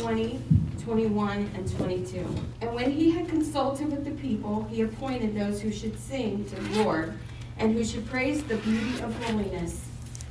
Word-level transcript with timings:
20, 0.00 0.40
21, 0.82 1.50
and 1.54 1.76
22. 1.76 2.26
And 2.62 2.74
when 2.74 2.90
he 2.90 3.10
had 3.10 3.28
consulted 3.28 3.90
with 3.90 4.02
the 4.02 4.12
people, 4.12 4.66
he 4.70 4.80
appointed 4.80 5.36
those 5.36 5.60
who 5.60 5.70
should 5.70 5.98
sing 6.00 6.46
to 6.46 6.54
the 6.54 6.82
Lord 6.82 7.12
and 7.58 7.74
who 7.74 7.84
should 7.84 8.08
praise 8.08 8.42
the 8.44 8.56
beauty 8.56 8.98
of 9.02 9.14
holiness 9.24 9.86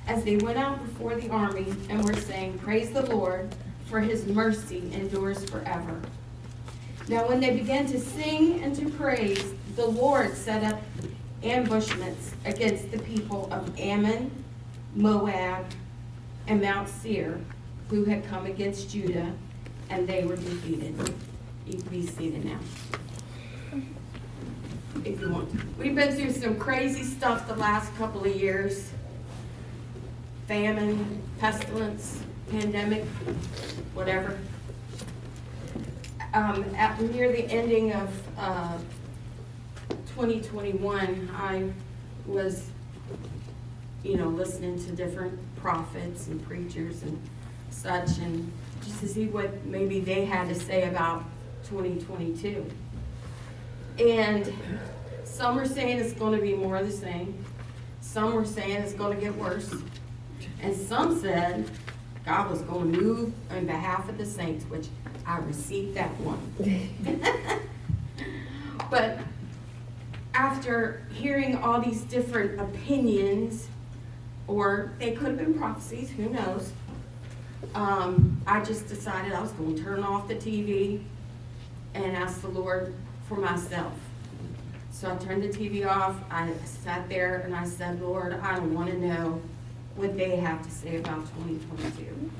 as 0.08 0.24
they 0.24 0.38
went 0.38 0.58
out 0.58 0.84
before 0.84 1.14
the 1.14 1.30
army 1.30 1.68
and 1.88 2.04
were 2.04 2.16
saying, 2.16 2.58
Praise 2.58 2.90
the 2.90 3.06
Lord, 3.16 3.54
for 3.86 4.00
his 4.00 4.26
mercy 4.26 4.92
endures 4.92 5.48
forever. 5.48 6.02
Now, 7.08 7.28
when 7.28 7.40
they 7.40 7.56
began 7.56 7.86
to 7.88 8.00
sing 8.00 8.64
and 8.64 8.76
to 8.76 8.90
praise, 8.90 9.54
the 9.76 9.86
Lord 9.86 10.36
set 10.36 10.64
up 10.64 10.82
ambushments 11.44 12.34
against 12.46 12.90
the 12.90 13.00
people 13.00 13.48
of 13.52 13.80
Ammon, 13.80 14.32
Moab, 14.96 15.66
and 16.48 16.60
Mount 16.60 16.90
Seir, 16.90 17.40
who 17.90 18.06
had 18.06 18.26
come 18.26 18.48
against 18.48 18.90
Judah 18.90 19.32
and 19.90 20.08
they 20.08 20.24
were 20.24 20.36
defeated. 20.36 21.14
You 21.66 21.78
can 21.78 21.90
be 21.90 22.06
seated 22.06 22.46
now. 22.46 22.60
If 25.06 25.22
you 25.22 25.30
want. 25.30 25.50
We've 25.78 25.96
been 25.96 26.16
through 26.16 26.32
some 26.32 26.58
crazy 26.58 27.04
stuff 27.04 27.48
the 27.48 27.56
last 27.56 27.96
couple 27.96 28.26
of 28.26 28.36
years. 28.36 28.90
Famine, 30.48 31.22
pestilence, 31.40 32.22
pandemic, 32.50 33.06
whatever. 33.94 34.38
Um, 36.34 36.66
at 36.76 37.00
near 37.02 37.32
the 37.32 37.46
ending 37.46 37.94
of 37.94 38.10
uh, 38.38 38.78
2021, 40.16 41.30
I 41.36 41.72
was, 42.28 42.68
you 44.04 44.18
know, 44.18 44.28
listening 44.28 44.84
to 44.86 44.92
different 44.92 45.40
prophets 45.56 46.28
and 46.28 46.44
preachers 46.46 47.04
and 47.04 47.20
such, 47.70 48.18
and 48.20 48.52
just 48.82 49.00
to 49.02 49.08
see 49.08 49.26
what 49.26 49.66
maybe 49.66 50.00
they 50.00 50.26
had 50.26 50.50
to 50.50 50.56
say 50.56 50.88
about 50.88 51.24
2022. 51.64 52.66
And 54.00 54.54
some 55.24 55.56
were 55.56 55.66
saying 55.66 56.00
it's 56.00 56.14
going 56.14 56.38
to 56.38 56.42
be 56.42 56.54
more 56.54 56.78
of 56.78 56.88
the 56.88 56.96
same. 56.96 57.44
Some 58.02 58.34
were 58.34 58.46
saying 58.46 58.72
it's 58.72 58.94
going 58.94 59.16
to 59.16 59.22
get 59.22 59.36
worse. 59.36 59.74
And 60.62 60.76
some 60.76 61.20
said 61.20 61.70
God 62.26 62.50
was 62.50 62.62
going 62.62 62.92
to 62.92 63.02
move 63.02 63.34
on 63.52 63.66
behalf 63.66 64.10
of 64.10 64.18
the 64.18 64.26
saints, 64.26 64.66
which 64.66 64.88
I 65.26 65.38
received 65.40 65.96
that 65.96 66.10
one. 66.20 66.40
but 68.90 69.20
after 70.34 71.06
hearing 71.12 71.58
all 71.58 71.82
these 71.82 72.02
different 72.02 72.60
opinions, 72.60 73.68
or 74.48 74.94
they 75.00 75.12
could 75.12 75.28
have 75.28 75.38
been 75.38 75.54
prophecies, 75.54 76.10
who 76.10 76.30
knows? 76.30 76.72
Um, 77.76 78.42
I 78.48 78.64
just 78.64 78.88
decided 78.88 79.34
I 79.34 79.42
was 79.42 79.52
going 79.52 79.76
to 79.76 79.84
turn 79.84 80.04
off 80.04 80.28
the 80.28 80.36
TV 80.36 81.02
and 81.94 82.16
ask 82.16 82.42
the 82.42 82.48
Lord 82.48 82.94
for 83.28 83.36
myself. 83.36 83.94
So 84.92 85.12
I 85.12 85.16
turned 85.18 85.44
the 85.44 85.50
TV 85.50 85.88
off. 85.88 86.16
I 86.30 86.52
sat 86.66 87.08
there 87.10 87.38
and 87.38 87.56
I 87.56 87.66
said, 87.66 88.02
Lord, 88.02 88.34
I 88.34 88.56
don't 88.56 88.74
want 88.74 88.90
to 88.90 88.98
know 88.98 89.42
what 89.96 90.18
they 90.18 90.38
have 90.38 90.62
to 90.64 90.72
say 90.72 90.98
about 90.98 91.26
2022. 91.38 92.32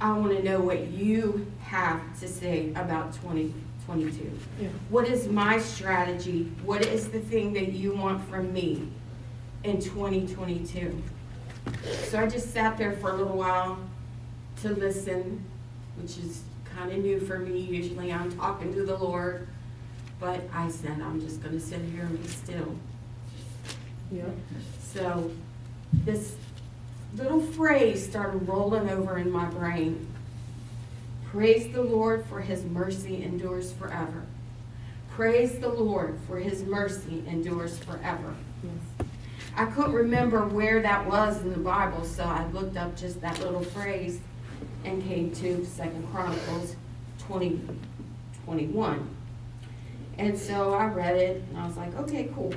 I 0.00 0.12
want 0.12 0.36
to 0.36 0.42
know 0.42 0.60
what 0.60 0.88
you 0.88 1.50
have 1.60 2.00
to 2.20 2.28
say 2.28 2.70
about 2.70 3.12
2022. 3.14 4.30
Yeah. 4.60 4.68
What 4.90 5.08
is 5.08 5.28
my 5.28 5.58
strategy? 5.58 6.52
What 6.64 6.84
is 6.86 7.08
the 7.08 7.20
thing 7.20 7.52
that 7.54 7.72
you 7.72 7.94
want 7.94 8.26
from 8.28 8.52
me 8.52 8.88
in 9.64 9.80
2022? 9.80 11.02
So 12.04 12.20
I 12.20 12.26
just 12.26 12.52
sat 12.52 12.78
there 12.78 12.92
for 12.92 13.10
a 13.10 13.14
little 13.14 13.36
while 13.36 13.78
to 14.62 14.70
listen, 14.70 15.44
which 16.00 16.18
is 16.18 16.42
kind 16.76 16.92
of 16.92 16.98
new 16.98 17.20
for 17.20 17.38
me. 17.38 17.60
Usually 17.60 18.12
I'm 18.12 18.36
talking 18.36 18.72
to 18.74 18.84
the 18.84 18.96
Lord, 18.96 19.46
but 20.20 20.40
I 20.52 20.68
said 20.68 21.00
I'm 21.00 21.20
just 21.20 21.42
going 21.42 21.54
to 21.54 21.60
sit 21.64 21.80
here 21.92 22.02
and 22.02 22.20
be 22.20 22.28
still. 22.28 22.74
Yeah. 24.10 24.24
So 24.92 25.30
this 25.92 26.34
little 27.14 27.40
phrase 27.40 28.04
started 28.04 28.48
rolling 28.48 28.88
over 28.90 29.18
in 29.18 29.30
my 29.30 29.46
brain. 29.46 30.06
Praise 31.30 31.72
the 31.72 31.82
Lord 31.82 32.24
for 32.26 32.40
his 32.40 32.64
mercy 32.64 33.22
endures 33.22 33.72
forever. 33.72 34.24
Praise 35.10 35.58
the 35.58 35.68
Lord 35.68 36.18
for 36.26 36.38
his 36.38 36.62
mercy 36.62 37.24
endures 37.26 37.78
forever. 37.78 38.34
Yes. 38.62 39.06
I 39.56 39.66
couldn't 39.66 39.92
remember 39.92 40.46
where 40.46 40.80
that 40.82 41.06
was 41.06 41.42
in 41.42 41.50
the 41.50 41.58
Bible, 41.58 42.04
so 42.04 42.22
I 42.22 42.46
looked 42.52 42.76
up 42.76 42.96
just 42.96 43.20
that 43.20 43.38
little 43.40 43.62
phrase 43.62 44.20
and 44.84 45.02
came 45.04 45.30
to 45.32 45.64
Second 45.64 46.06
Chronicles 46.12 46.76
20, 47.26 47.60
21. 48.44 49.16
And 50.18 50.36
so 50.36 50.74
I 50.74 50.86
read 50.86 51.16
it 51.16 51.42
and 51.48 51.58
I 51.58 51.66
was 51.66 51.76
like, 51.76 51.94
okay, 51.96 52.30
cool. 52.34 52.52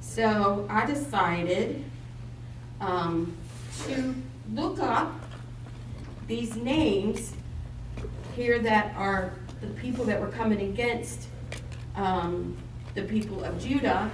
So 0.00 0.66
I 0.68 0.84
decided 0.86 1.84
um, 2.80 3.36
to 3.86 4.14
look 4.52 4.78
up 4.78 5.12
these 6.26 6.56
names 6.56 7.34
here 8.36 8.58
that 8.58 8.94
are 8.96 9.32
the 9.60 9.68
people 9.80 10.04
that 10.04 10.20
were 10.20 10.28
coming 10.28 10.60
against 10.60 11.28
um, 11.96 12.56
the 12.94 13.02
people 13.02 13.42
of 13.44 13.58
Judah 13.62 14.10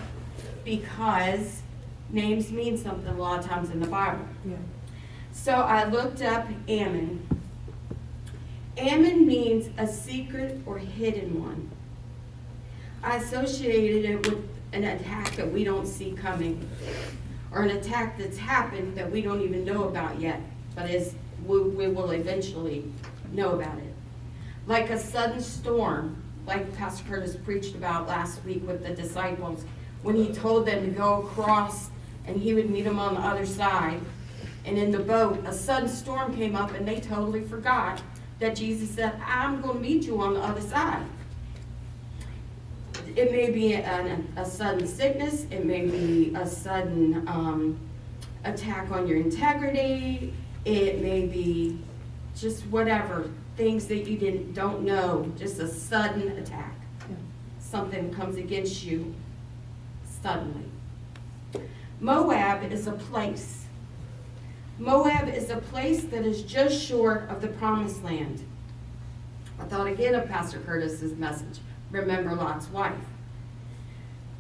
because 0.65 1.63
names 2.11 2.51
mean 2.51 2.77
something 2.77 3.09
a 3.09 3.19
lot 3.19 3.41
of 3.41 3.47
times 3.47 3.71
in 3.71 3.81
the 3.81 3.87
Bible. 3.87 4.25
Yeah. 4.45 4.57
So 5.43 5.53
I 5.53 5.89
looked 5.89 6.21
up 6.21 6.47
Ammon. 6.69 7.27
Ammon 8.77 9.27
means 9.27 9.71
a 9.79 9.87
secret 9.87 10.61
or 10.67 10.77
hidden 10.77 11.43
one. 11.43 11.71
I 13.03 13.17
associated 13.17 14.05
it 14.05 14.29
with 14.29 14.47
an 14.75 14.85
attack 14.85 15.35
that 15.37 15.51
we 15.51 15.65
don't 15.65 15.87
see 15.87 16.13
coming, 16.13 16.69
or 17.53 17.63
an 17.63 17.71
attack 17.71 18.19
that's 18.19 18.37
happened 18.37 18.95
that 18.99 19.11
we 19.11 19.23
don't 19.23 19.41
even 19.41 19.65
know 19.65 19.85
about 19.85 20.21
yet, 20.21 20.43
but 20.75 20.91
is 20.91 21.15
we, 21.47 21.59
we 21.63 21.89
will 21.89 22.11
eventually 22.11 22.85
know 23.33 23.53
about 23.53 23.79
it. 23.79 23.95
Like 24.67 24.91
a 24.91 24.99
sudden 24.99 25.41
storm, 25.41 26.23
like 26.47 26.77
Pastor 26.77 27.05
Curtis 27.09 27.35
preached 27.35 27.75
about 27.75 28.07
last 28.07 28.45
week 28.45 28.69
with 28.69 28.87
the 28.87 28.93
disciples, 28.93 29.65
when 30.03 30.17
he 30.17 30.35
told 30.35 30.67
them 30.67 30.85
to 30.85 30.91
go 30.91 31.23
across 31.23 31.89
and 32.27 32.37
he 32.37 32.53
would 32.53 32.69
meet 32.69 32.83
them 32.83 32.99
on 32.99 33.15
the 33.15 33.21
other 33.21 33.47
side 33.47 34.01
and 34.65 34.79
in 34.79 34.91
the 34.91 34.99
boat, 34.99 35.43
a 35.47 35.53
sudden 35.53 35.89
storm 35.89 36.35
came 36.35 36.55
up, 36.55 36.73
and 36.75 36.87
they 36.87 37.01
totally 37.01 37.43
forgot 37.43 38.03
that 38.39 38.57
Jesus 38.57 38.91
said, 38.91 39.21
I'm 39.25 39.61
going 39.61 39.77
to 39.77 39.83
meet 39.83 40.05
you 40.05 40.21
on 40.21 40.35
the 40.35 40.41
other 40.41 40.61
side. 40.61 41.05
It 43.17 43.33
may 43.33 43.51
be 43.51 43.75
a, 43.75 44.19
a 44.37 44.45
sudden 44.45 44.87
sickness, 44.87 45.47
it 45.51 45.65
may 45.65 45.87
be 45.87 46.33
a 46.35 46.47
sudden 46.47 47.27
um, 47.27 47.79
attack 48.45 48.91
on 48.91 49.07
your 49.07 49.19
integrity, 49.19 50.33
it 50.65 51.01
may 51.01 51.27
be 51.27 51.79
just 52.37 52.63
whatever, 52.67 53.31
things 53.57 53.87
that 53.87 54.07
you 54.07 54.17
didn't 54.17 54.55
don't 54.55 54.83
know, 54.83 55.31
just 55.37 55.59
a 55.59 55.69
sudden 55.69 56.29
attack. 56.39 56.75
Something 57.59 58.13
comes 58.13 58.37
against 58.37 58.85
you 58.85 59.15
suddenly. 60.23 60.65
Moab 62.01 62.73
is 62.73 62.87
a 62.87 62.93
place 62.93 63.67
Moab 64.81 65.29
is 65.29 65.51
a 65.51 65.59
place 65.59 66.05
that 66.05 66.25
is 66.25 66.43
just 66.43 66.83
short 66.83 67.29
of 67.29 67.43
the 67.43 67.49
promised 67.49 68.03
land. 68.03 68.43
I 69.59 69.65
thought 69.65 69.87
again 69.87 70.15
of 70.15 70.27
Pastor 70.27 70.59
Curtis's 70.59 71.15
message. 71.19 71.59
Remember 71.91 72.35
Lot's 72.35 72.67
wife. 72.69 72.95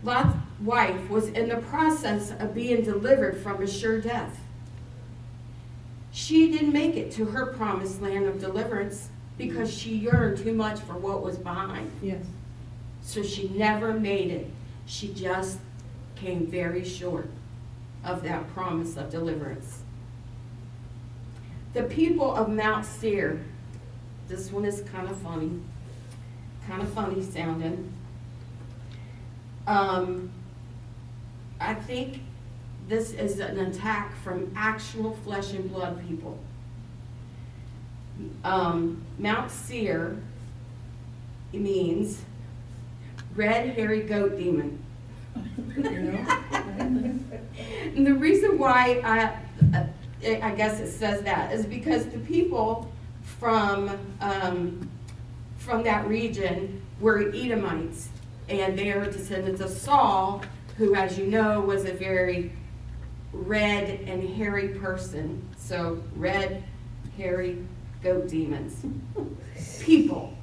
Lot's 0.02 0.34
wife 0.62 1.10
was 1.10 1.28
in 1.28 1.50
the 1.50 1.58
process 1.58 2.30
of 2.30 2.54
being 2.54 2.82
delivered 2.82 3.36
from 3.42 3.62
a 3.62 3.66
sure 3.66 4.00
death. 4.00 4.40
She 6.10 6.50
didn't 6.50 6.72
make 6.72 6.96
it 6.96 7.12
to 7.12 7.26
her 7.26 7.52
promised 7.52 8.00
land 8.00 8.24
of 8.24 8.40
deliverance 8.40 9.10
because 9.36 9.70
she 9.70 9.94
yearned 9.94 10.38
too 10.38 10.54
much 10.54 10.80
for 10.80 10.94
what 10.94 11.22
was 11.22 11.36
behind. 11.36 11.92
Yes. 12.00 12.24
So 13.02 13.22
she 13.22 13.50
never 13.50 13.92
made 13.92 14.30
it. 14.30 14.50
She 14.86 15.12
just 15.12 15.58
came 16.16 16.46
very 16.46 16.82
short 16.82 17.28
of 18.02 18.22
that 18.22 18.48
promise 18.54 18.96
of 18.96 19.10
deliverance. 19.10 19.82
The 21.72 21.84
people 21.84 22.34
of 22.34 22.48
Mount 22.48 22.84
Seir 22.84 23.40
this 24.30 24.52
one 24.52 24.64
is 24.64 24.82
kind 24.92 25.08
of 25.08 25.16
funny, 25.18 25.50
kind 26.68 26.80
of 26.80 26.88
funny 26.92 27.20
sounding. 27.20 27.92
Um, 29.66 30.30
I 31.60 31.74
think 31.74 32.20
this 32.86 33.10
is 33.10 33.40
an 33.40 33.58
attack 33.58 34.14
from 34.22 34.52
actual 34.56 35.16
flesh 35.24 35.52
and 35.52 35.68
blood 35.68 36.00
people. 36.06 36.38
Um, 38.44 39.02
Mount 39.18 39.50
Seir 39.50 40.16
means 41.52 42.22
red 43.34 43.70
hairy 43.70 44.02
goat 44.02 44.38
demon. 44.38 44.78
and 45.74 47.26
the 47.96 48.14
reason 48.14 48.58
why 48.58 49.00
I, 49.04 49.76
uh, 49.76 49.86
I 50.22 50.54
guess 50.54 50.80
it 50.80 50.90
says 50.90 51.22
that 51.22 51.52
is 51.52 51.64
because 51.64 52.06
the 52.06 52.18
people 52.18 52.90
from 53.38 53.90
um, 54.20 54.88
from 55.56 55.82
that 55.84 56.06
region 56.08 56.82
were 57.00 57.30
Edomites, 57.32 58.08
and 58.48 58.78
they 58.78 58.90
are 58.90 59.04
descendants 59.04 59.60
of 59.60 59.70
Esau, 59.70 60.42
who, 60.76 60.94
as 60.94 61.18
you 61.18 61.26
know, 61.26 61.60
was 61.60 61.84
a 61.84 61.92
very 61.92 62.52
red 63.32 64.00
and 64.06 64.22
hairy 64.36 64.68
person. 64.68 65.46
So 65.56 66.02
red, 66.16 66.64
hairy 67.16 67.64
goat 68.02 68.28
demons, 68.28 68.84
people. 69.84 70.34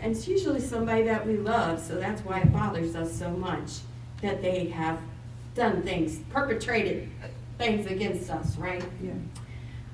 And 0.00 0.16
it's 0.16 0.26
usually 0.26 0.60
somebody 0.60 1.04
that 1.04 1.24
we 1.24 1.36
love, 1.36 1.80
so 1.80 1.96
that's 1.96 2.22
why 2.22 2.40
it 2.40 2.52
bothers 2.52 2.96
us 2.96 3.12
so 3.12 3.30
much 3.30 3.78
that 4.20 4.42
they 4.42 4.66
have 4.66 4.98
done 5.54 5.82
things, 5.82 6.18
perpetrated 6.30 7.08
things 7.62 7.86
against 7.86 8.28
us, 8.28 8.56
right? 8.56 8.84
Yeah. 9.02 9.12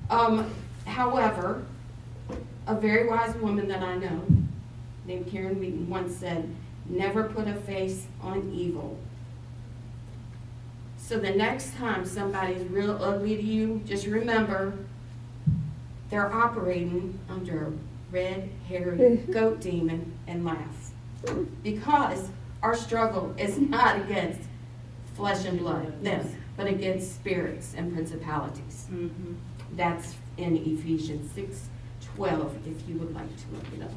Um, 0.08 0.50
however, 0.86 1.64
a 2.66 2.74
very 2.74 3.06
wise 3.06 3.34
woman 3.36 3.68
that 3.68 3.82
I 3.82 3.96
know, 3.96 4.22
named 5.06 5.30
Karen 5.30 5.60
Wheaton, 5.60 5.88
once 5.88 6.16
said, 6.16 6.48
never 6.86 7.24
put 7.24 7.46
a 7.46 7.54
face 7.54 8.06
on 8.22 8.50
evil. 8.54 8.98
So 10.96 11.18
the 11.18 11.30
next 11.30 11.74
time 11.76 12.06
somebody's 12.06 12.62
real 12.68 13.02
ugly 13.02 13.36
to 13.36 13.42
you, 13.42 13.82
just 13.86 14.06
remember 14.06 14.74
they're 16.10 16.32
operating 16.32 17.18
under 17.28 17.66
a 17.66 17.72
red 18.10 18.48
hairy 18.66 19.16
goat 19.30 19.60
demon 19.60 20.12
and 20.26 20.44
laugh. 20.44 20.90
Because 21.62 22.28
our 22.62 22.74
struggle 22.74 23.34
is 23.38 23.58
not 23.58 23.96
against 23.96 24.40
flesh 25.14 25.44
and 25.44 25.58
blood, 25.58 26.02
them, 26.02 26.26
but 26.58 26.66
against 26.66 27.14
spirits 27.14 27.72
and 27.76 27.94
principalities. 27.94 28.87
Mhm. 28.93 29.37
That's 29.76 30.16
in 30.37 30.56
Ephesians 30.56 31.31
six 31.32 31.69
twelve, 32.02 32.55
if 32.66 32.87
you 32.88 32.96
would 32.99 33.14
like 33.14 33.34
to 33.37 33.44
look 33.55 33.64
it 33.75 33.82
up. 33.82 33.93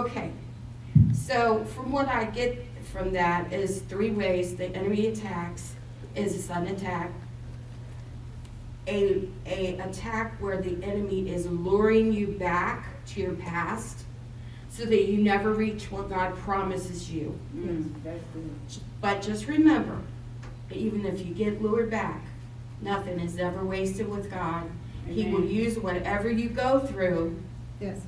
Okay, 0.00 0.30
so 1.12 1.64
from 1.64 1.92
what 1.92 2.08
I 2.08 2.24
get 2.24 2.64
from 2.92 3.12
that 3.12 3.52
is 3.52 3.80
three 3.82 4.10
ways 4.10 4.56
the 4.56 4.74
enemy 4.74 5.08
attacks 5.08 5.74
is 6.14 6.34
a 6.34 6.38
sudden 6.38 6.68
attack, 6.68 7.10
a, 8.88 9.28
a 9.46 9.78
attack 9.78 10.40
where 10.40 10.60
the 10.62 10.82
enemy 10.82 11.28
is 11.30 11.46
luring 11.46 12.12
you 12.12 12.28
back 12.28 12.86
to 13.06 13.20
your 13.20 13.34
past 13.34 14.04
so 14.80 14.86
that 14.86 15.04
you 15.04 15.18
never 15.18 15.52
reach 15.52 15.90
what 15.90 16.08
God 16.08 16.34
promises 16.38 17.10
you. 17.12 17.38
Yes. 17.54 18.80
But 19.02 19.20
just 19.20 19.46
remember, 19.46 19.98
even 20.72 21.04
if 21.04 21.24
you 21.26 21.34
get 21.34 21.60
lured 21.60 21.90
back, 21.90 22.22
nothing 22.80 23.20
is 23.20 23.36
ever 23.38 23.62
wasted 23.62 24.08
with 24.08 24.30
God. 24.30 24.64
He 25.06 25.30
will 25.30 25.44
use 25.44 25.78
whatever 25.78 26.30
you 26.30 26.48
go 26.48 26.80
through 26.80 27.42
Yes. 27.78 28.00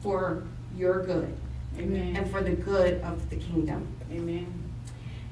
for 0.00 0.44
your 0.76 1.04
good 1.04 1.36
and 1.76 2.30
for 2.30 2.40
the 2.40 2.52
good 2.52 3.00
of 3.02 3.28
the 3.30 3.36
kingdom. 3.36 3.88
Amen. 4.12 4.46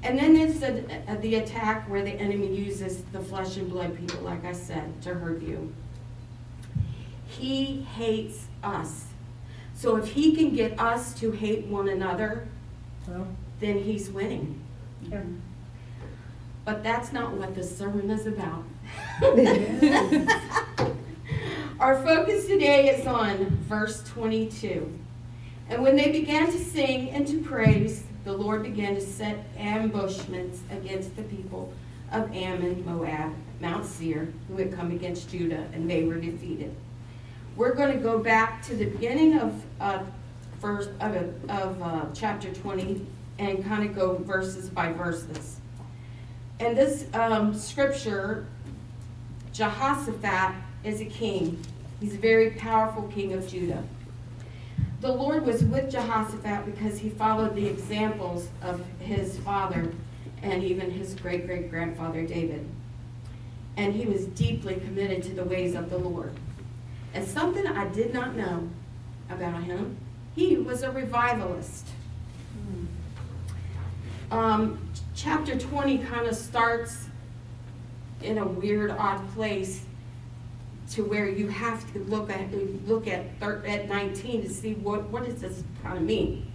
And 0.03 0.19
then 0.19 0.35
there's 0.35 0.59
the, 0.59 0.85
uh, 1.09 1.17
the 1.21 1.37
attack 1.37 1.89
where 1.89 2.03
the 2.03 2.13
enemy 2.13 2.53
uses 2.53 3.03
the 3.13 3.21
flesh 3.21 3.57
and 3.59 3.69
blood 3.71 3.97
people, 3.97 4.23
like 4.23 4.45
I 4.45 4.53
said, 4.53 5.03
to 5.03 5.15
hurt 5.15 5.41
you. 5.43 5.73
He 7.29 7.83
hates 7.83 8.47
us. 8.65 9.05
So 9.79 9.95
if 9.95 10.09
he 10.11 10.35
can 10.35 10.57
get 10.57 10.81
us 10.81 11.15
to 11.21 11.31
hate 11.31 11.67
one 11.67 11.89
another, 11.89 12.49
Well, 13.07 13.29
then 13.61 13.79
he's 13.79 14.11
winning. 14.11 14.61
yeah. 15.03 15.19
Mm-hmm. 15.19 15.37
But 16.65 16.83
that's 16.83 17.13
not 17.13 17.35
what 17.35 17.55
this 17.55 17.79
sermon 17.79 18.11
is 18.11 18.27
about. 18.27 18.65
Our 21.81 22.03
focus 22.03 22.47
today 22.47 22.89
is 22.91 23.07
on 23.07 23.47
verse 23.69 24.03
22. 24.03 24.99
And 25.69 25.81
when 25.81 25.95
they 25.95 26.11
began 26.11 26.47
to 26.47 26.59
sing 26.59 27.11
and 27.11 27.25
to 27.29 27.41
praise, 27.41 28.03
the 28.25 28.33
Lord 28.33 28.65
began 28.65 28.97
to 28.97 29.01
set 29.01 29.45
ambushments 29.57 30.59
against 30.73 31.15
the 31.15 31.23
people 31.23 31.73
of 32.11 32.35
Ammon, 32.35 32.85
Moab, 32.85 33.33
Mount 33.61 33.87
Seir, 33.87 34.33
who 34.49 34.57
had 34.57 34.73
come 34.73 34.91
against 34.91 35.31
Judah, 35.31 35.69
and 35.73 35.89
they 35.89 36.03
were 36.03 36.17
defeated. 36.19 36.75
We're 37.59 37.75
going 37.75 37.91
to 37.91 37.99
go 37.99 38.21
back 38.21 38.63
to 38.67 38.77
the 38.77 38.85
beginning 38.85 39.37
of 39.37 39.65
uh, 39.81 40.05
first 40.61 40.91
of, 41.01 41.51
of 41.51 41.83
uh, 41.83 42.05
chapter 42.15 42.55
20 42.55 43.05
and 43.41 43.65
kind 43.65 43.83
of 43.83 43.97
go 43.97 44.15
verses 44.19 44.71
by 44.71 44.93
verses. 44.93 45.59
And 46.61 46.77
this 46.77 47.13
um, 47.15 47.53
scripture, 47.53 48.47
Jehoshaphat 49.53 50.55
is 50.85 51.01
a 51.01 51.05
king. 51.05 51.61
He's 51.99 52.15
a 52.15 52.19
very 52.19 52.51
powerful 52.51 53.09
king 53.09 53.33
of 53.33 53.49
Judah. 53.49 53.83
The 55.01 55.11
Lord 55.11 55.45
was 55.45 55.65
with 55.65 55.91
Jehoshaphat 55.91 56.65
because 56.65 57.01
he 57.01 57.11
followed 57.11 57.57
the 57.57 57.67
examples 57.67 58.47
of 58.63 58.87
his 59.01 59.37
father 59.39 59.93
and 60.43 60.63
even 60.63 60.93
his 60.93 61.17
great 61.17 61.45
great 61.45 61.71
grandfather 61.71 62.25
David. 62.25 62.65
And 63.77 63.95
he 63.95 64.07
was 64.07 64.27
deeply 64.27 64.77
committed 64.77 65.25
to 65.25 65.31
the 65.31 65.43
ways 65.43 65.75
of 65.75 65.91
the 65.91 65.99
Lord. 65.99 66.33
And 67.15 67.27
something 67.27 67.67
I 67.67 67.87
did 67.89 68.13
not 68.13 68.37
know 68.37 68.69
about 69.31 69.63
him, 69.63 69.97
he 70.35 70.57
was 70.57 70.83
a 70.83 70.91
revivalist. 70.91 71.87
Um, 74.31 74.91
chapter 75.15 75.59
20 75.59 75.99
kind 75.99 76.27
of 76.27 76.37
starts 76.37 77.07
in 78.21 78.39
a 78.39 78.47
weird, 78.47 78.91
odd 78.91 79.27
place 79.35 79.85
to 80.91 81.03
where 81.05 81.29
you 81.29 81.49
have 81.49 81.91
to 81.93 81.99
look 82.05 82.31
at 82.31 82.53
look 82.87 83.07
at 83.07 83.39
thir- 83.41 83.62
at 83.67 83.88
19 83.88 84.43
to 84.43 84.49
see 84.49 84.75
what 84.75 85.09
what 85.11 85.25
does 85.25 85.41
this 85.41 85.62
kind 85.83 85.99
of 85.99 86.03
mean. 86.03 86.50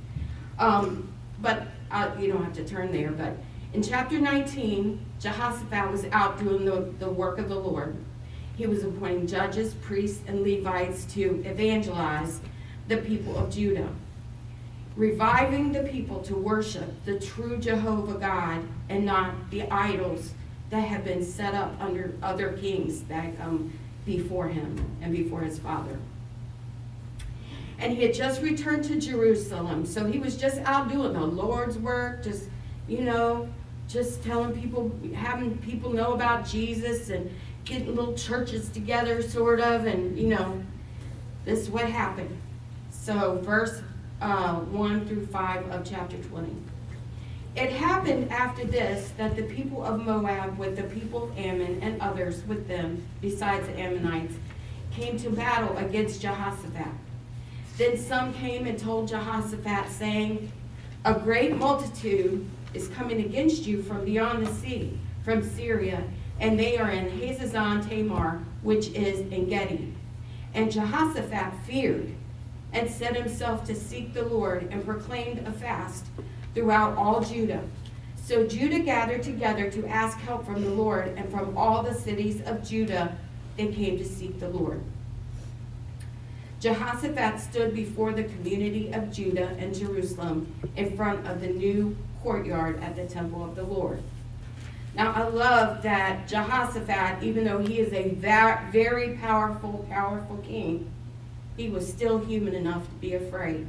Um, 0.60 1.12
but 1.42 1.68
uh, 1.92 2.12
you 2.20 2.32
don't 2.32 2.44
have 2.44 2.54
to 2.54 2.68
turn 2.68 2.92
there. 2.92 3.12
But 3.12 3.38
in 3.74 3.84
chapter 3.84 4.20
19, 4.20 5.04
Jehoshaphat 5.20 5.92
was 5.92 6.06
out 6.12 6.40
doing 6.40 6.66
the, 6.66 6.94
the 7.00 7.10
work 7.10 7.38
of 7.38 7.50
the 7.50 7.56
Lord. 7.56 7.96
He 8.56 8.68
was 8.68 8.84
appointing 8.84 9.28
judges, 9.28 9.74
priests, 9.76 10.22
and 10.28 10.44
Levites 10.44 11.06
to 11.14 11.44
evangelize 11.46 12.40
the 12.88 12.98
people 12.98 13.38
of 13.38 13.52
Judah 13.52 13.90
reviving 14.96 15.72
the 15.72 15.84
people 15.84 16.20
to 16.22 16.36
worship 16.36 17.04
the 17.06 17.20
true 17.20 17.58
Jehovah 17.58 18.20
God 18.20 18.64
and 18.90 19.06
not 19.06 19.50
the 19.50 19.64
idols 19.72 20.34
that 20.70 20.82
had 20.82 21.04
been 21.04 21.24
set 21.24 21.54
up 21.54 21.74
under 21.80 22.14
other 22.22 22.54
kings 22.54 23.02
that 23.04 23.38
come 23.38 23.74
before 24.06 24.48
him 24.48 24.84
and 25.02 25.12
before 25.12 25.42
his 25.42 25.60
father. 25.60 25.98
And 27.80 27.94
he 27.94 28.04
had 28.04 28.14
just 28.14 28.42
returned 28.42 28.84
to 28.86 29.00
Jerusalem, 29.00 29.86
so 29.86 30.06
he 30.06 30.20
was 30.20 30.38
just 30.38 30.58
out 30.60 30.90
doing 30.90 31.14
the 31.14 31.26
Lord's 31.26 31.78
work, 31.78 32.24
just, 32.24 32.46
you 32.88 33.02
know, 33.02 33.50
just 33.90 34.24
telling 34.24 34.60
people, 34.60 34.92
having 35.14 35.58
people 35.58 35.92
know 35.92 36.14
about 36.14 36.48
Jesus 36.48 37.10
and 37.10 37.30
getting 37.66 37.96
little 37.96 38.14
churches 38.14 38.70
together, 38.70 39.22
sort 39.22 39.60
of, 39.60 39.86
and, 39.86 40.18
you 40.18 40.28
know, 40.28 40.62
this 41.46 41.60
is 41.60 41.70
what 41.70 41.86
happened. 41.86 42.38
So, 42.92 43.40
verse 43.44 43.82
uh, 44.22 44.56
1 44.56 45.08
through 45.08 45.26
5 45.28 45.72
of 45.72 45.86
chapter 45.86 46.18
20. 46.18 46.56
It 47.56 47.70
happened 47.72 48.32
after 48.32 48.66
this 48.66 49.12
that 49.18 49.36
the 49.36 49.44
people 49.44 49.84
of 49.84 50.04
Moab, 50.04 50.58
with 50.58 50.76
the 50.76 50.84
people 50.84 51.26
of 51.26 51.38
Ammon 51.38 51.82
and 51.82 52.02
others 52.02 52.44
with 52.48 52.68
them, 52.68 53.06
besides 53.22 53.68
the 53.68 53.80
Ammonites, 53.80 54.34
came 54.92 55.18
to 55.20 55.30
battle 55.30 55.78
against 55.78 56.22
Jehoshaphat. 56.22 56.92
Then 57.78 57.98
some 57.98 58.34
came 58.34 58.66
and 58.66 58.78
told 58.78 59.08
Jehoshaphat, 59.08 59.92
saying, 59.92 60.52
A 61.06 61.14
great 61.14 61.56
multitude 61.56 62.48
is 62.74 62.88
coming 62.88 63.20
against 63.20 63.68
you 63.68 63.84
from 63.84 64.06
beyond 64.06 64.46
the 64.46 64.54
sea, 64.54 64.98
from 65.24 65.44
Syria, 65.44 66.04
and 66.40 66.60
they 66.60 66.78
are 66.78 66.92
in 66.92 67.10
Hazazon 67.20 67.88
Tamar, 67.88 68.42
which 68.62 68.90
is 68.90 69.20
En 69.32 69.48
Gedi. 69.48 69.94
And 70.54 70.72
Jehoshaphat 70.72 71.54
feared 71.66 72.14
and 72.74 72.90
set 72.90 73.16
himself 73.16 73.66
to 73.66 73.76
seek 73.76 74.14
the 74.14 74.24
Lord 74.24 74.68
and 74.72 74.86
proclaimed 74.86 75.48
a 75.48 75.52
fast 75.52 76.06
throughout 76.54 76.98
all 76.98 77.22
Judah. 77.22 77.64
So 78.26 78.48
Judah 78.48 78.80
gathered 78.80 79.24
together 79.24 79.70
to 79.72 79.88
ask 79.88 80.18
help 80.20 80.46
from 80.46 80.64
the 80.64 80.70
Lord, 80.70 81.10
and 81.18 81.30
from 81.30 81.58
all 81.58 81.84
the 81.84 81.94
cities 81.94 82.42
of 82.42 82.68
Judah 82.68 83.18
they 83.58 83.68
came 83.68 83.98
to 83.98 84.06
seek 84.06 84.40
the 84.40 84.50
Lord. 84.50 84.82
Jehoshaphat 86.60 87.42
stood 87.42 87.76
before 87.76 88.14
the 88.14 88.24
community 88.24 88.92
of 88.94 89.12
Judah 89.12 89.50
and 89.60 89.76
Jerusalem 89.76 90.54
in 90.78 90.96
front 90.96 91.28
of 91.28 91.42
the 91.42 91.48
new 91.48 91.98
courtyard 92.24 92.82
at 92.82 92.96
the 92.96 93.06
temple 93.06 93.44
of 93.44 93.56
the 93.56 93.64
Lord. 93.64 94.02
Now, 94.96 95.12
I 95.12 95.28
love 95.28 95.82
that 95.84 96.28
Jehoshaphat, 96.28 97.24
even 97.24 97.46
though 97.46 97.60
he 97.60 97.80
is 97.80 97.92
a 97.94 98.10
very 98.10 99.18
powerful, 99.18 99.86
powerful 99.90 100.38
king, 100.38 100.92
he 101.58 101.70
was 101.70 101.88
still 101.88 102.20
human 102.20 102.54
enough 102.54 102.88
to 102.88 102.96
be 102.96 103.16
afraid. 103.16 103.68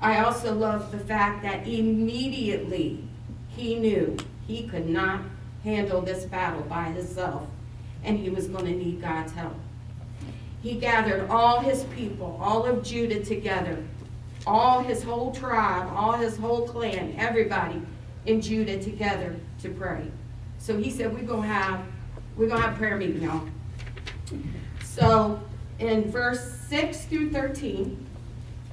I 0.00 0.22
also 0.22 0.54
love 0.54 0.92
the 0.92 0.98
fact 0.98 1.42
that 1.42 1.66
immediately 1.66 3.04
he 3.48 3.76
knew 3.76 4.16
he 4.46 4.66
could 4.66 4.88
not 4.88 5.22
handle 5.64 6.00
this 6.00 6.24
battle 6.24 6.62
by 6.62 6.84
himself 6.84 7.46
and 8.02 8.18
he 8.18 8.30
was 8.30 8.46
going 8.46 8.64
to 8.64 8.72
need 8.72 9.00
God's 9.00 9.32
help. 9.32 9.56
He 10.62 10.74
gathered 10.74 11.28
all 11.30 11.60
his 11.60 11.84
people, 11.96 12.38
all 12.42 12.64
of 12.64 12.82
Judah 12.82 13.22
together, 13.22 13.82
all 14.46 14.82
his 14.82 15.02
whole 15.02 15.32
tribe, 15.32 15.90
all 15.94 16.12
his 16.12 16.36
whole 16.36 16.66
clan, 16.66 17.14
everybody 17.18 17.80
in 18.26 18.40
Judah 18.40 18.82
together 18.82 19.36
to 19.62 19.70
pray. 19.70 20.10
So 20.58 20.76
he 20.76 20.90
said, 20.90 21.12
We're 21.12 21.22
gonna 21.22 21.46
have 21.46 21.84
we're 22.36 22.48
gonna 22.48 22.62
have 22.62 22.76
prayer 22.76 22.96
meeting, 22.96 23.22
y'all. 23.22 23.48
So 24.84 25.40
in 25.78 26.10
verse 26.10 26.58
6 26.68 27.04
through 27.04 27.30
13, 27.30 28.06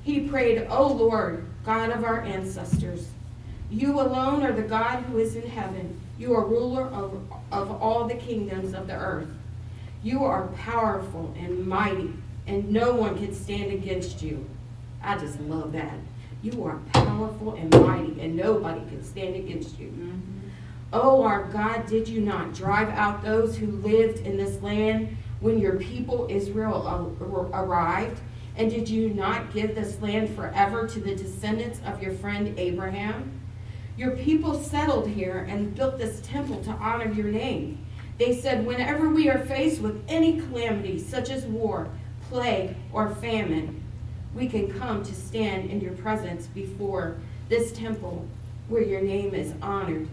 he 0.03 0.22
prayed, 0.22 0.67
O 0.70 0.88
Lord, 0.88 1.46
God 1.65 1.89
of 1.89 2.03
our 2.03 2.22
ancestors, 2.22 3.10
you 3.70 4.00
alone 4.00 4.44
are 4.44 4.53
the 4.53 4.62
God 4.62 5.03
who 5.03 5.17
is 5.17 5.36
in 5.36 5.48
heaven. 5.50 6.00
You 6.17 6.34
are 6.34 6.46
ruler 6.46 6.86
of, 6.86 7.22
of 7.51 7.82
all 7.82 8.08
the 8.08 8.15
kingdoms 8.15 8.74
of 8.74 8.88
the 8.88 8.96
earth. 8.96 9.27
You 10.01 10.24
are 10.24 10.48
powerful 10.48 11.34
and 11.38 11.67
mighty, 11.67 12.13
and 12.46 12.72
no 12.72 12.94
one 12.94 13.17
can 13.17 13.34
stand 13.36 13.72
against 13.72 14.22
you. 14.22 14.46
I 15.03 15.17
just 15.17 15.39
love 15.41 15.74
that. 15.74 15.98
You 16.41 16.63
are 16.63 16.77
powerful 16.94 17.56
and 17.56 17.72
mighty, 17.72 18.22
and 18.22 18.38
nobody 18.38 18.79
can 18.88 19.03
stand 19.03 19.36
against 19.36 19.77
you. 19.79 19.88
Mm-hmm. 19.88 20.37
Oh, 20.94 21.24
our 21.24 21.44
God, 21.46 21.86
did 21.86 22.08
you 22.08 22.22
not 22.22 22.53
drive 22.53 22.89
out 22.89 23.22
those 23.22 23.58
who 23.58 23.67
lived 23.67 24.25
in 24.25 24.38
this 24.38 24.62
land 24.62 25.17
when 25.41 25.60
your 25.60 25.75
people 25.75 26.27
Israel 26.29 27.15
arrived? 27.53 28.22
And 28.56 28.72
did 28.72 28.88
you 28.88 29.10
not 29.10 29.53
give 29.53 29.75
this 29.75 30.01
land 30.01 30.34
forever 30.34 30.88
to 30.88 31.00
the 31.00 31.15
descendants 31.15 31.79
of 31.86 32.01
your 32.01 32.13
friend 32.13 32.58
Abraham? 32.58 33.38
Your 33.98 34.12
people 34.12 34.63
settled 34.63 35.10
here 35.10 35.46
and 35.50 35.75
built 35.75 35.98
this 35.98 36.22
temple 36.22 36.63
to 36.63 36.72
honor 36.72 37.12
your 37.12 37.27
name. 37.27 37.86
They 38.17 38.39
said, 38.39 38.65
Whenever 38.65 39.10
we 39.10 39.29
are 39.29 39.46
faced 39.46 39.82
with 39.82 40.01
any 40.08 40.39
calamity, 40.39 41.00
such 41.00 41.29
as 41.29 41.46
war, 41.46 41.89
plague, 42.29 42.75
or 42.94 43.13
famine, 43.15 43.84
we 44.34 44.48
can 44.48 44.72
come 44.79 45.03
to 45.03 45.13
stand 45.13 45.70
in 45.70 45.82
your 45.82 45.94
presence 45.94 46.48
before 46.48 47.17
this 47.50 47.72
temple 47.74 48.25
where 48.70 48.84
your 48.84 49.01
name 49.01 49.34
is 49.34 49.53
honored. 49.62 50.08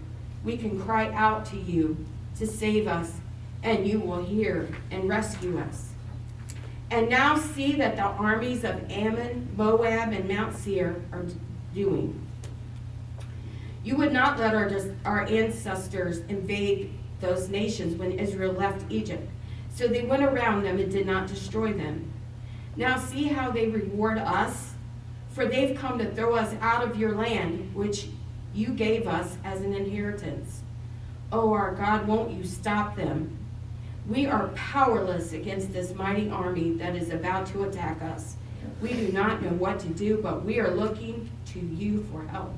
We 0.45 0.57
can 0.57 0.81
cry 0.81 1.11
out 1.13 1.47
to 1.47 1.57
you 1.57 1.97
to 2.39 2.47
save 2.47 2.87
us, 2.87 3.13
and 3.63 3.87
you 3.87 4.01
will 4.01 4.23
hear 4.23 4.69
and 4.91 5.09
rescue 5.09 5.59
us. 5.59 5.91
And 6.91 7.09
now 7.09 7.37
see 7.37 7.73
that 7.73 7.97
the 7.97 8.03
armies 8.03 8.63
of 8.63 8.91
Ammon, 8.91 9.49
Moab, 9.57 10.13
and 10.13 10.29
Mount 10.29 10.55
Seir 10.55 11.03
are 11.11 11.25
doing. 11.75 12.21
You 13.83 13.97
would 13.97 14.13
not 14.13 14.39
let 14.39 14.55
our, 14.55 14.71
our 15.05 15.23
ancestors 15.27 16.19
invade 16.29 16.93
those 17.21 17.49
nations 17.49 17.97
when 17.97 18.13
Israel 18.13 18.53
left 18.53 18.85
Egypt. 18.91 19.29
So 19.75 19.89
they 19.89 20.05
went 20.05 20.23
around 20.23 20.63
them 20.63 20.79
and 20.79 20.91
did 20.93 21.07
not 21.07 21.27
destroy 21.27 21.73
them. 21.73 22.13
Now 22.77 22.99
see 22.99 23.25
how 23.25 23.51
they 23.51 23.69
reward 23.69 24.19
us, 24.19 24.75
for 25.31 25.47
they've 25.47 25.77
come 25.77 25.99
to 25.99 26.11
throw 26.15 26.35
us 26.35 26.55
out 26.61 26.83
of 26.83 26.97
your 26.97 27.15
land, 27.15 27.75
which 27.75 28.09
you 28.55 28.69
gave 28.69 29.09
us 29.09 29.37
as 29.45 29.61
an 29.63 29.75
inheritance. 29.75 30.63
Oh, 31.33 31.53
our 31.53 31.75
God, 31.75 32.07
won't 32.07 32.31
you 32.31 32.45
stop 32.45 32.97
them? 32.97 33.37
We 34.09 34.27
are 34.27 34.49
powerless 34.49 35.33
against 35.33 35.73
this 35.73 35.95
mighty 35.95 36.31
army 36.31 36.73
that 36.75 36.95
is 36.95 37.11
about 37.11 37.47
to 37.49 37.65
attack 37.65 38.01
us. 38.03 38.37
We 38.81 38.93
do 38.93 39.11
not 39.13 39.43
know 39.43 39.51
what 39.51 39.81
to 39.81 39.89
do, 39.89 40.19
but 40.23 40.45
we 40.45 40.61
are 40.61 40.71
looking 40.71 41.31
to 41.47 41.59
you 41.59 42.07
for 42.13 42.25
help. 42.27 42.55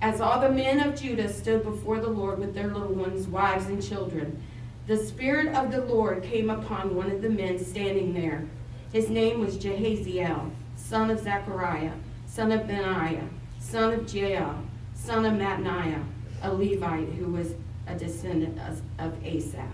As 0.00 0.20
all 0.20 0.40
the 0.40 0.50
men 0.50 0.80
of 0.80 1.00
Judah 1.00 1.32
stood 1.32 1.62
before 1.62 2.00
the 2.00 2.08
Lord 2.08 2.38
with 2.38 2.54
their 2.54 2.68
little 2.68 2.92
ones, 2.92 3.26
wives, 3.26 3.66
and 3.66 3.82
children, 3.82 4.42
the 4.86 4.96
Spirit 4.96 5.54
of 5.54 5.70
the 5.70 5.84
Lord 5.84 6.22
came 6.22 6.50
upon 6.50 6.94
one 6.94 7.10
of 7.10 7.22
the 7.22 7.30
men 7.30 7.58
standing 7.58 8.12
there. 8.12 8.44
His 8.92 9.08
name 9.08 9.40
was 9.40 9.56
Jehaziel, 9.56 10.50
son 10.76 11.10
of 11.10 11.20
Zechariah, 11.20 11.92
son 12.26 12.52
of 12.52 12.66
Benaiah, 12.66 13.28
son 13.62 13.94
of 13.94 14.14
Jael, 14.14 14.62
son 14.94 15.24
of 15.24 15.34
Mattaniah, 15.34 16.04
a 16.42 16.52
Levite 16.52 17.08
who 17.10 17.26
was 17.26 17.54
a 17.86 17.94
descendant 17.94 18.58
of 18.98 19.24
Asaph. 19.24 19.66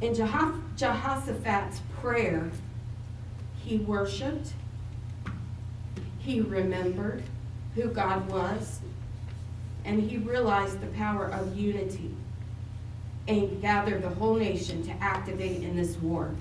In 0.00 0.14
Jehoshaphat's 0.14 1.80
prayer, 2.00 2.50
he 3.64 3.78
worshiped 3.78 4.52
he 6.26 6.40
remembered 6.40 7.22
who 7.76 7.88
God 7.88 8.28
was, 8.28 8.80
and 9.84 10.02
he 10.02 10.16
realized 10.18 10.80
the 10.80 10.88
power 10.88 11.26
of 11.26 11.56
unity 11.56 12.12
and 13.28 13.62
gathered 13.62 14.02
the 14.02 14.08
whole 14.08 14.34
nation 14.34 14.82
to 14.82 14.90
activate 15.00 15.62
in 15.62 15.76
this 15.76 15.96
war. 15.98 16.34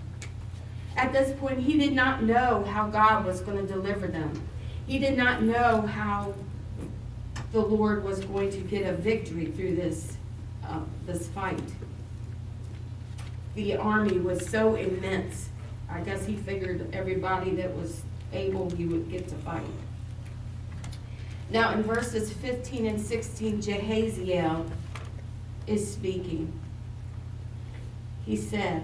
At 0.95 1.11
this 1.11 1.37
point, 1.39 1.59
he 1.59 1.77
did 1.77 1.93
not 1.93 2.23
know 2.23 2.63
how 2.63 2.87
God 2.87 3.25
was 3.25 3.41
going 3.41 3.57
to 3.57 3.71
deliver 3.71 4.07
them. 4.07 4.41
He 4.87 4.99
did 4.99 5.17
not 5.17 5.41
know 5.41 5.81
how 5.81 6.33
the 7.51 7.59
Lord 7.59 8.03
was 8.03 8.19
going 8.19 8.51
to 8.51 8.59
get 8.59 8.85
a 8.87 8.93
victory 8.93 9.47
through 9.47 9.75
this, 9.75 10.17
uh, 10.63 10.79
this 11.05 11.27
fight. 11.29 11.61
The 13.55 13.77
army 13.77 14.19
was 14.19 14.47
so 14.49 14.75
immense. 14.75 15.49
I 15.89 16.01
guess 16.01 16.25
he 16.25 16.35
figured 16.35 16.89
everybody 16.93 17.51
that 17.55 17.75
was 17.75 18.01
able 18.33 18.69
he 18.69 18.85
would 18.85 19.09
get 19.09 19.27
to 19.29 19.35
fight. 19.35 19.63
Now, 21.49 21.73
in 21.73 21.83
verses 21.83 22.33
15 22.33 22.85
and 22.85 22.99
16, 22.99 23.61
Jehaziel 23.61 24.69
is 25.67 25.91
speaking. 25.91 26.51
He 28.25 28.35
said, 28.35 28.83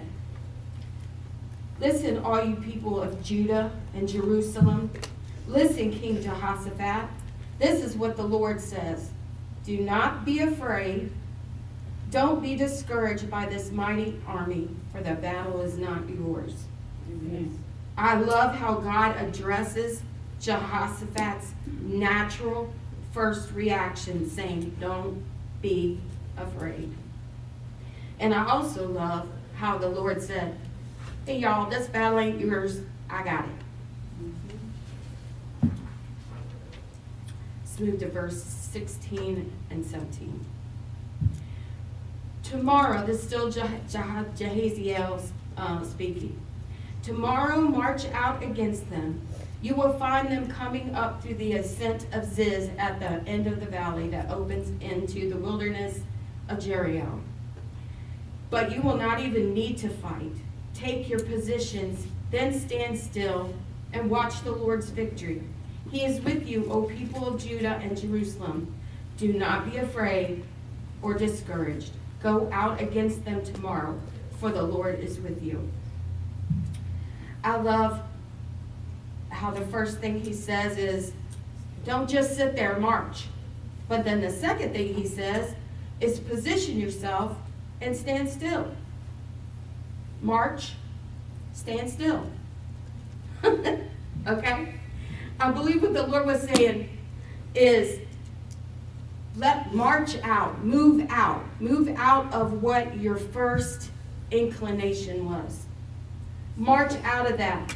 Listen, 1.82 2.18
all 2.18 2.44
you 2.44 2.54
people 2.54 3.02
of 3.02 3.20
Judah 3.24 3.72
and 3.92 4.08
Jerusalem. 4.08 4.88
Listen, 5.48 5.90
King 5.90 6.22
Jehoshaphat. 6.22 7.08
This 7.58 7.82
is 7.82 7.96
what 7.96 8.16
the 8.16 8.22
Lord 8.22 8.60
says 8.60 9.10
Do 9.64 9.78
not 9.78 10.24
be 10.24 10.38
afraid. 10.38 11.10
Don't 12.12 12.40
be 12.40 12.54
discouraged 12.54 13.28
by 13.28 13.46
this 13.46 13.72
mighty 13.72 14.20
army, 14.28 14.68
for 14.92 15.02
the 15.02 15.14
battle 15.14 15.60
is 15.60 15.76
not 15.76 16.08
yours. 16.08 16.54
Amen. 17.10 17.58
I 17.98 18.14
love 18.14 18.54
how 18.54 18.74
God 18.74 19.16
addresses 19.16 20.02
Jehoshaphat's 20.40 21.50
natural 21.80 22.72
first 23.10 23.50
reaction, 23.54 24.30
saying, 24.30 24.76
Don't 24.78 25.20
be 25.60 25.98
afraid. 26.36 26.94
And 28.20 28.32
I 28.32 28.46
also 28.46 28.86
love 28.86 29.28
how 29.56 29.78
the 29.78 29.88
Lord 29.88 30.22
said, 30.22 30.56
Hey, 31.24 31.38
y'all, 31.38 31.70
this 31.70 31.86
battle 31.86 32.18
ain't 32.18 32.40
yours. 32.40 32.80
I 33.08 33.22
got 33.22 33.44
it. 33.44 35.70
Let's 37.62 37.78
move 37.78 38.00
to 38.00 38.08
verse 38.08 38.42
16 38.42 39.52
and 39.70 39.86
17. 39.86 40.44
Tomorrow, 42.42 43.06
this 43.06 43.20
is 43.20 43.22
still 43.22 43.52
Jehaziel 43.52 45.22
uh, 45.56 45.84
speaking. 45.84 46.40
Tomorrow 47.04 47.60
march 47.60 48.06
out 48.06 48.42
against 48.42 48.90
them. 48.90 49.20
You 49.60 49.76
will 49.76 49.92
find 49.92 50.26
them 50.26 50.48
coming 50.48 50.92
up 50.96 51.22
through 51.22 51.36
the 51.36 51.52
ascent 51.52 52.04
of 52.12 52.24
Ziz 52.24 52.68
at 52.78 52.98
the 52.98 53.30
end 53.30 53.46
of 53.46 53.60
the 53.60 53.66
valley 53.66 54.08
that 54.08 54.28
opens 54.28 54.72
into 54.82 55.30
the 55.30 55.36
wilderness 55.36 56.00
of 56.48 56.58
Jeruel. 56.58 57.20
But 58.50 58.72
you 58.72 58.82
will 58.82 58.96
not 58.96 59.20
even 59.20 59.54
need 59.54 59.78
to 59.78 59.88
fight. 59.88 60.32
Take 60.82 61.08
your 61.08 61.20
positions, 61.20 62.08
then 62.32 62.52
stand 62.58 62.98
still 62.98 63.54
and 63.92 64.10
watch 64.10 64.42
the 64.42 64.50
Lord's 64.50 64.90
victory. 64.90 65.40
He 65.92 66.04
is 66.04 66.20
with 66.22 66.48
you, 66.48 66.68
O 66.72 66.82
people 66.82 67.24
of 67.28 67.40
Judah 67.40 67.78
and 67.80 67.96
Jerusalem. 67.96 68.74
Do 69.16 69.32
not 69.32 69.70
be 69.70 69.76
afraid 69.76 70.42
or 71.00 71.14
discouraged. 71.14 71.92
Go 72.20 72.50
out 72.52 72.82
against 72.82 73.24
them 73.24 73.44
tomorrow, 73.44 73.96
for 74.40 74.50
the 74.50 74.64
Lord 74.64 74.98
is 74.98 75.20
with 75.20 75.40
you. 75.40 75.70
I 77.44 77.58
love 77.58 78.00
how 79.28 79.52
the 79.52 79.64
first 79.66 80.00
thing 80.00 80.20
he 80.20 80.32
says 80.32 80.78
is, 80.78 81.12
don't 81.84 82.10
just 82.10 82.34
sit 82.34 82.56
there, 82.56 82.80
march. 82.80 83.26
But 83.88 84.04
then 84.04 84.20
the 84.20 84.32
second 84.32 84.72
thing 84.72 84.94
he 84.94 85.06
says 85.06 85.54
is 86.00 86.18
position 86.18 86.80
yourself 86.80 87.36
and 87.80 87.94
stand 87.94 88.28
still. 88.28 88.66
March 90.22 90.72
stand 91.52 91.90
still. 91.90 92.24
okay? 93.44 94.74
I 95.40 95.50
believe 95.50 95.82
what 95.82 95.92
the 95.92 96.06
Lord 96.06 96.26
was 96.26 96.42
saying 96.42 96.88
is 97.54 98.00
let 99.36 99.74
march 99.74 100.16
out, 100.22 100.62
move 100.64 101.06
out, 101.10 101.44
move 101.60 101.88
out 101.96 102.32
of 102.32 102.62
what 102.62 102.96
your 102.98 103.16
first 103.16 103.90
inclination 104.30 105.28
was. 105.28 105.64
March 106.56 106.92
out 107.02 107.30
of 107.30 107.38
that. 107.38 107.74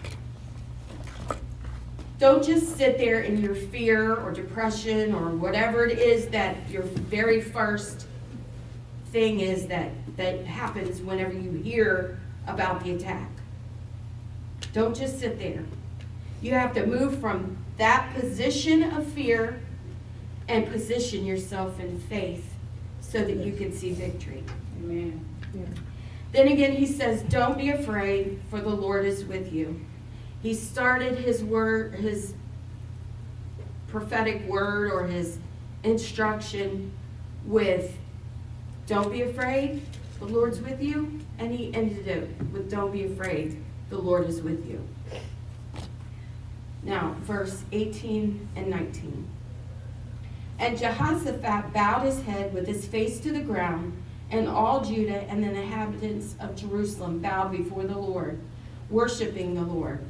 Don't 2.19 2.45
just 2.45 2.77
sit 2.77 2.99
there 2.99 3.21
in 3.21 3.43
your 3.43 3.55
fear 3.55 4.17
or 4.17 4.33
depression 4.33 5.15
or 5.15 5.31
whatever 5.31 5.85
it 5.87 5.99
is 5.99 6.29
that 6.29 6.57
your 6.71 6.83
very 6.83 7.41
first 7.41 8.07
thing 9.07 9.41
is 9.41 9.67
that, 9.67 9.91
that 10.17 10.45
happens 10.47 11.01
whenever 11.01 11.33
you 11.33 11.51
hear 11.53 12.19
about 12.47 12.83
the 12.85 12.93
attack. 12.93 13.29
Don't 14.73 14.97
just 14.97 15.19
sit 15.19 15.39
there. 15.39 15.65
You 16.43 16.53
have 16.53 16.75
to 16.75 16.87
move 16.87 17.19
from 17.21 17.57
that 17.79 18.15
position 18.15 18.83
of 18.83 19.07
fear 19.07 19.61
and 20.49 20.71
position 20.71 21.25
yourself 21.25 21.81
in 21.81 21.99
faith 21.99 22.55
so 23.01 23.25
that 23.25 23.37
you 23.37 23.53
can 23.53 23.73
see 23.73 23.93
victory. 23.93 24.45
Amen. 24.79 25.25
Then 26.33 26.49
again, 26.49 26.73
he 26.73 26.87
says, 26.87 27.23
Don't 27.23 27.57
be 27.57 27.71
afraid, 27.71 28.41
for 28.51 28.61
the 28.61 28.69
Lord 28.69 29.07
is 29.07 29.25
with 29.25 29.53
you. 29.53 29.81
He 30.43 30.55
started 30.55 31.19
his 31.19 31.43
word, 31.43 31.95
his 31.95 32.35
prophetic 33.89 34.47
word 34.47 34.93
or 34.93 35.07
his 35.07 35.39
instruction 35.83 36.93
with, 37.45 37.97
Don't 38.87 39.11
be 39.11 39.23
afraid, 39.23 39.83
the 40.19 40.27
Lord's 40.27 40.61
with 40.61 40.83
you. 40.83 41.21
And 41.39 41.53
he 41.53 41.73
ended 41.75 42.09
it 42.09 42.31
with, 42.53 42.71
Don't 42.71 42.93
be 42.93 43.05
afraid, 43.05 43.63
the 43.91 43.99
Lord 43.99 44.29
is 44.29 44.41
with 44.41 44.69
you. 44.69 44.87
Now, 46.83 47.17
verse 47.21 47.65
18 47.73 48.49
and 48.57 48.69
19. 48.69 49.29
And 50.59 50.79
Jehoshaphat 50.79 51.73
bowed 51.73 52.05
his 52.05 52.23
head 52.23 52.55
with 52.55 52.67
his 52.67 52.87
face 52.87 53.21
to 53.21 53.33
the 53.33 53.41
ground, 53.41 53.93
and 54.31 54.49
all 54.49 54.85
Judah 54.85 55.23
and 55.29 55.43
the 55.43 55.51
inhabitants 55.51 56.35
of 56.41 56.57
Jerusalem 56.57 57.19
bowed 57.19 57.53
before 57.53 57.85
the 57.85 57.99
Lord, 57.99 58.41
worshiping 58.89 59.55
the 59.55 59.63
Lord. 59.63 60.05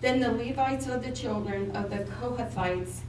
Then 0.00 0.20
the 0.20 0.32
Levites 0.32 0.86
of 0.86 1.04
the 1.04 1.12
children 1.12 1.74
of 1.76 1.90
the 1.90 1.98
Kohathites 1.98 3.00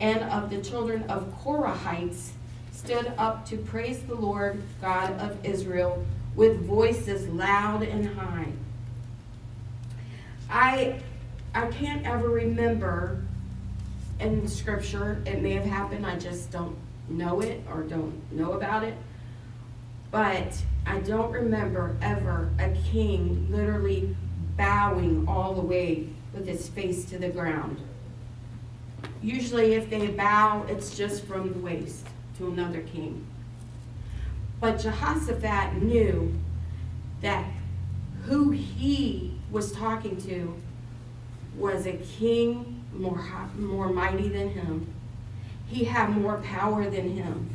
and 0.00 0.22
of 0.24 0.50
the 0.50 0.60
children 0.62 1.02
of 1.04 1.34
Korahites 1.42 2.30
stood 2.72 3.12
up 3.18 3.46
to 3.46 3.56
praise 3.56 4.00
the 4.00 4.14
Lord 4.14 4.62
God 4.80 5.12
of 5.18 5.44
Israel 5.44 6.04
with 6.38 6.64
voices 6.64 7.28
loud 7.30 7.82
and 7.82 8.06
high. 8.16 8.46
I 10.48 11.00
I 11.52 11.66
can't 11.66 12.06
ever 12.06 12.28
remember 12.28 13.24
in 14.20 14.46
scripture, 14.46 15.20
it 15.26 15.42
may 15.42 15.50
have 15.54 15.64
happened, 15.64 16.06
I 16.06 16.16
just 16.16 16.52
don't 16.52 16.76
know 17.08 17.40
it 17.40 17.64
or 17.68 17.82
don't 17.82 18.14
know 18.30 18.52
about 18.52 18.84
it. 18.84 18.94
But 20.12 20.62
I 20.86 21.00
don't 21.00 21.32
remember 21.32 21.96
ever 22.00 22.50
a 22.60 22.70
king 22.88 23.48
literally 23.50 24.14
bowing 24.56 25.26
all 25.26 25.54
the 25.54 25.60
way 25.60 26.08
with 26.32 26.46
his 26.46 26.68
face 26.68 27.04
to 27.06 27.18
the 27.18 27.30
ground. 27.30 27.80
Usually, 29.20 29.74
if 29.74 29.90
they 29.90 30.06
bow, 30.06 30.64
it's 30.68 30.96
just 30.96 31.24
from 31.24 31.52
the 31.52 31.58
waist 31.58 32.06
to 32.38 32.46
another 32.46 32.82
king. 32.82 33.26
But 34.60 34.78
Jehoshaphat 34.78 35.82
knew 35.82 36.34
that 37.20 37.44
who 38.24 38.50
he 38.50 39.38
was 39.50 39.72
talking 39.72 40.20
to 40.22 40.54
was 41.56 41.86
a 41.86 41.92
king 41.94 42.84
more, 42.92 43.24
more 43.56 43.88
mighty 43.88 44.28
than 44.28 44.50
him. 44.50 44.86
He 45.66 45.84
had 45.84 46.10
more 46.10 46.38
power 46.38 46.88
than 46.90 47.16
him. 47.16 47.50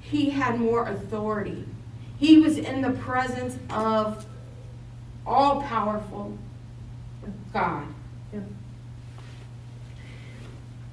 He 0.00 0.30
had 0.30 0.58
more 0.58 0.86
authority. 0.88 1.66
He 2.18 2.38
was 2.38 2.58
in 2.58 2.82
the 2.82 2.90
presence 2.90 3.58
of 3.70 4.26
all 5.26 5.62
powerful 5.62 6.36
God. 7.52 7.86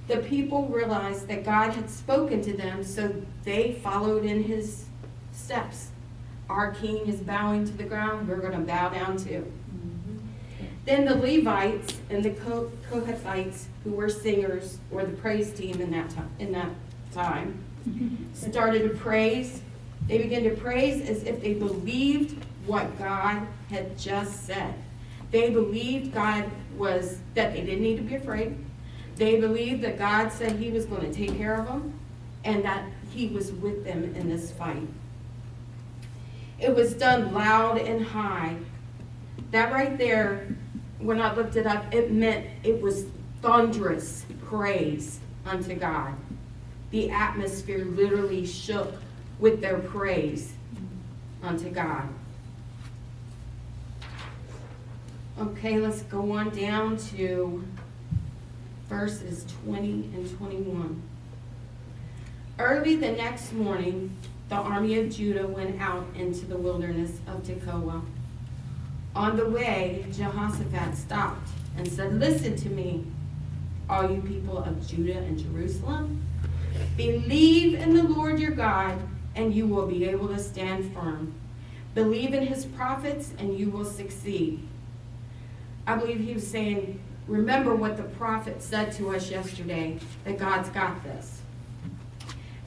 The 0.07 0.17
people 0.17 0.67
realized 0.67 1.27
that 1.27 1.43
God 1.43 1.71
had 1.71 1.89
spoken 1.89 2.41
to 2.43 2.53
them, 2.55 2.83
so 2.83 3.23
they 3.43 3.73
followed 3.83 4.23
in 4.23 4.43
his 4.43 4.86
steps. 5.37 5.89
Our 6.49 6.71
king 6.71 7.07
is 7.07 7.19
bowing 7.19 7.65
to 7.65 7.73
the 7.73 7.83
ground, 7.83 8.27
we're 8.27 8.37
going 8.37 8.53
to 8.53 8.59
bow 8.59 8.89
down 8.89 9.17
too. 9.17 9.51
Then 10.85 11.03
the 11.03 11.15
Levites 11.15 11.99
and 12.09 12.23
the 12.23 12.31
Kohathites, 12.31 13.65
who 13.83 13.91
were 13.91 14.07
singers, 14.07 14.77
or 14.89 15.03
the 15.03 15.17
praise 15.17 15.51
team 15.51 15.81
in 15.81 15.91
that 15.91 16.09
time, 16.09 16.29
in 16.39 16.53
that 16.53 16.69
time, 17.11 17.61
started 18.33 18.83
to 18.83 18.97
praise. 18.97 19.61
They 20.07 20.17
began 20.19 20.43
to 20.43 20.51
praise 20.51 21.07
as 21.09 21.23
if 21.23 21.41
they 21.41 21.53
believed 21.53 22.41
what 22.65 22.97
God 22.97 23.45
had 23.69 23.97
just 23.97 24.45
said. 24.45 24.75
They 25.31 25.49
believed 25.49 26.13
God 26.13 26.49
was 26.77 27.19
that 27.33 27.51
they 27.51 27.61
didn't 27.61 27.81
need 27.81 27.97
to 27.97 28.03
be 28.03 28.15
afraid. 28.15 28.55
They 29.17 29.41
believed 29.41 29.81
that 29.83 29.97
God 29.97 30.31
said 30.31 30.53
He 30.53 30.71
was 30.71 30.85
going 30.85 31.01
to 31.01 31.13
take 31.13 31.37
care 31.37 31.55
of 31.55 31.65
them, 31.65 31.99
and 32.45 32.63
that 32.63 32.85
He 33.11 33.27
was 33.27 33.51
with 33.51 33.83
them 33.83 34.15
in 34.15 34.29
this 34.29 34.51
fight. 34.51 34.87
It 36.59 36.75
was 36.75 36.93
done 36.93 37.33
loud 37.33 37.77
and 37.77 38.03
high. 38.03 38.55
That 39.51 39.71
right 39.71 39.97
there 39.97 40.47
when 40.99 41.21
I 41.21 41.33
looked 41.33 41.55
it 41.55 41.67
up, 41.67 41.93
it 41.93 42.11
meant 42.11 42.47
it 42.63 42.81
was 42.81 43.05
thunderous 43.41 44.25
praise 44.45 45.19
unto 45.45 45.75
God. 45.75 46.13
The 46.91 47.11
atmosphere 47.11 47.85
literally 47.85 48.45
shook 48.45 48.93
with 49.39 49.61
their 49.61 49.77
praise 49.77 50.53
unto 51.43 51.69
God. 51.69 52.07
Okay, 55.39 55.79
let's 55.79 56.01
go 56.03 56.31
on 56.31 56.49
down 56.49 56.97
to 56.97 57.63
verses 58.89 59.45
20 59.65 60.09
and 60.15 60.37
21. 60.37 61.01
Early 62.57 62.95
the 62.95 63.11
next 63.11 63.53
morning, 63.53 64.15
the 64.49 64.55
army 64.55 64.97
of 64.99 65.09
Judah 65.09 65.45
went 65.45 65.81
out 65.81 66.05
into 66.15 66.45
the 66.45 66.57
wilderness 66.57 67.11
of 67.27 67.43
Tekoa. 67.43 68.01
On 69.15 69.35
the 69.35 69.49
way, 69.49 70.05
Jehoshaphat 70.13 70.95
stopped 70.95 71.49
and 71.77 71.87
said, 71.87 72.19
Listen 72.19 72.55
to 72.55 72.69
me, 72.69 73.03
all 73.89 74.09
you 74.09 74.21
people 74.21 74.57
of 74.59 74.87
Judah 74.87 75.17
and 75.17 75.37
Jerusalem. 75.37 76.23
Believe 76.95 77.73
in 77.73 77.93
the 77.93 78.03
Lord 78.03 78.39
your 78.39 78.51
God, 78.51 78.97
and 79.35 79.53
you 79.53 79.67
will 79.67 79.87
be 79.87 80.05
able 80.05 80.27
to 80.29 80.39
stand 80.39 80.93
firm. 80.93 81.33
Believe 81.95 82.33
in 82.33 82.45
his 82.45 82.65
prophets, 82.65 83.33
and 83.39 83.57
you 83.57 83.69
will 83.69 83.85
succeed. 83.85 84.65
I 85.85 85.95
believe 85.95 86.19
he 86.19 86.33
was 86.33 86.47
saying, 86.47 86.99
Remember 87.27 87.75
what 87.75 87.97
the 87.97 88.03
prophet 88.03 88.61
said 88.61 88.93
to 88.93 89.13
us 89.13 89.29
yesterday 89.29 89.99
that 90.23 90.37
God's 90.37 90.69
got 90.69 91.03
this. 91.03 91.41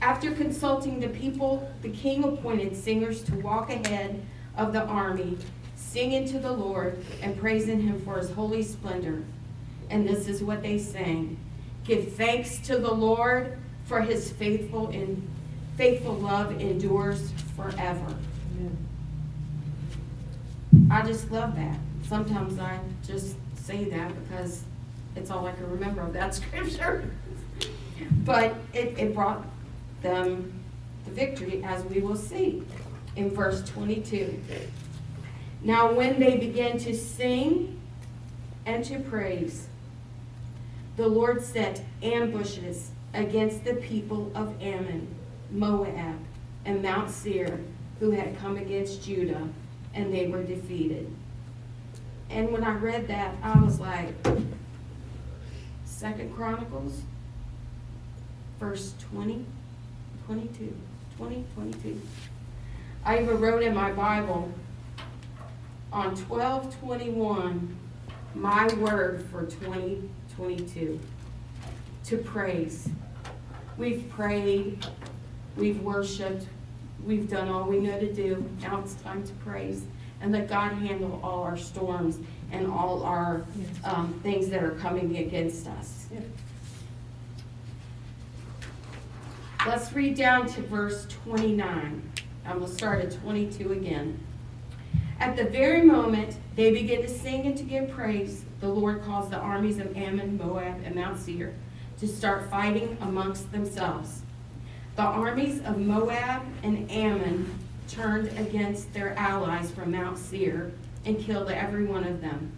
After 0.00 0.32
consulting 0.32 0.98
the 1.00 1.08
people, 1.08 1.70
the 1.82 1.90
king 1.90 2.24
appointed 2.24 2.74
singers 2.76 3.22
to 3.24 3.34
walk 3.36 3.70
ahead 3.70 4.22
of 4.56 4.72
the 4.72 4.82
army 4.84 5.36
singing 5.76 6.26
to 6.28 6.38
the 6.38 6.52
Lord 6.52 7.04
and 7.22 7.38
praising 7.38 7.80
him 7.80 8.00
for 8.00 8.18
his 8.18 8.30
holy 8.30 8.62
splendor. 8.62 9.22
And 9.90 10.08
this 10.08 10.28
is 10.28 10.42
what 10.42 10.62
they 10.62 10.78
sang. 10.78 11.36
Give 11.84 12.12
thanks 12.12 12.58
to 12.60 12.78
the 12.78 12.92
Lord 12.92 13.58
for 13.84 14.00
his 14.00 14.30
faithful 14.30 14.88
and 14.88 15.28
faithful 15.76 16.14
love 16.14 16.60
endures 16.60 17.32
forever. 17.56 18.14
I 20.90 21.02
just 21.02 21.30
love 21.30 21.56
that. 21.56 21.78
Sometimes 22.06 22.58
I 22.58 22.78
just 23.04 23.36
say 23.56 23.84
that 23.84 24.12
because 24.22 24.62
it's 25.16 25.30
all 25.30 25.46
I 25.46 25.52
can 25.52 25.70
remember 25.70 26.02
of 26.02 26.12
that 26.12 26.34
scripture. 26.36 27.10
but 28.24 28.54
it, 28.72 28.98
it 28.98 29.14
brought 29.14 29.44
them 30.02 30.52
the 31.04 31.10
victory, 31.10 31.62
as 31.64 31.84
we 31.84 32.00
will 32.00 32.16
see 32.16 32.62
in 33.16 33.30
verse 33.30 33.62
22. 33.68 34.40
Now, 35.62 35.92
when 35.92 36.18
they 36.18 36.36
began 36.36 36.78
to 36.78 36.96
sing 36.96 37.80
and 38.66 38.84
to 38.84 38.98
praise, 39.00 39.68
the 40.96 41.06
Lord 41.06 41.42
set 41.42 41.82
ambushes 42.02 42.90
against 43.14 43.64
the 43.64 43.74
people 43.74 44.30
of 44.34 44.60
Ammon, 44.62 45.08
Moab, 45.50 46.18
and 46.64 46.82
Mount 46.82 47.10
Seir, 47.10 47.60
who 47.98 48.10
had 48.10 48.38
come 48.38 48.56
against 48.56 49.02
Judah, 49.02 49.48
and 49.94 50.12
they 50.12 50.28
were 50.28 50.42
defeated. 50.42 51.10
And 52.30 52.52
when 52.52 52.62
I 52.62 52.74
read 52.76 53.08
that, 53.08 53.34
I 53.42 53.58
was 53.60 53.80
like, 53.80 54.14
Second 55.84 56.34
Chronicles, 56.34 57.02
verse 58.58 58.94
20, 59.10 59.44
22, 60.30 60.72
2022. 61.18 62.00
I 63.04 63.18
even 63.20 63.40
wrote 63.40 63.64
in 63.64 63.74
my 63.74 63.90
Bible, 63.90 64.48
on 65.92 66.14
twelve 66.14 66.72
twenty-one, 66.78 67.76
my 68.36 68.72
word 68.74 69.26
for 69.32 69.46
twenty 69.46 70.08
twenty-two, 70.36 71.00
to 72.04 72.16
praise. 72.18 72.88
We've 73.76 74.08
prayed, 74.08 74.86
we've 75.56 75.82
worshiped, 75.82 76.46
we've 77.04 77.28
done 77.28 77.48
all 77.48 77.64
we 77.64 77.80
know 77.80 77.98
to 77.98 78.12
do, 78.12 78.48
now 78.62 78.78
it's 78.82 78.94
time 78.94 79.24
to 79.26 79.32
praise. 79.44 79.82
And 80.20 80.30
let 80.30 80.48
God 80.48 80.74
handle 80.74 81.18
all 81.24 81.42
our 81.42 81.56
storms 81.56 82.18
and 82.52 82.68
all 82.68 83.02
our, 83.02 83.42
um, 83.82 84.20
things 84.22 84.48
that 84.50 84.62
are 84.62 84.76
coming 84.76 85.16
against 85.16 85.66
us. 85.66 86.06
Let's 89.66 89.92
read 89.92 90.16
down 90.16 90.46
to 90.54 90.62
verse 90.62 91.06
twenty-nine. 91.10 92.02
I'm 92.46 92.60
gonna 92.60 92.72
start 92.72 93.04
at 93.04 93.20
twenty-two 93.20 93.72
again. 93.72 94.18
At 95.18 95.36
the 95.36 95.44
very 95.44 95.82
moment 95.82 96.36
they 96.56 96.72
begin 96.72 97.02
to 97.02 97.08
sing 97.10 97.44
and 97.44 97.54
to 97.58 97.62
give 97.64 97.90
praise, 97.90 98.46
the 98.60 98.70
Lord 98.70 99.02
caused 99.02 99.30
the 99.30 99.36
armies 99.36 99.78
of 99.78 99.94
Ammon, 99.94 100.38
Moab, 100.38 100.80
and 100.82 100.94
Mount 100.94 101.18
Seir 101.18 101.52
to 101.98 102.08
start 102.08 102.48
fighting 102.48 102.96
amongst 103.02 103.52
themselves. 103.52 104.22
The 104.96 105.02
armies 105.02 105.60
of 105.66 105.76
Moab 105.76 106.42
and 106.62 106.90
Ammon 106.90 107.54
turned 107.86 108.28
against 108.38 108.94
their 108.94 109.14
allies 109.18 109.70
from 109.70 109.90
Mount 109.92 110.16
Seir 110.16 110.72
and 111.04 111.20
killed 111.20 111.50
every 111.50 111.84
one 111.84 112.04
of 112.04 112.22
them. 112.22 112.50